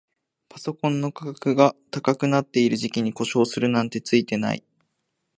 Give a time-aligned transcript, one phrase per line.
[0.49, 4.63] パソコンの価格が高くなってる時期に故障するなんてツイてない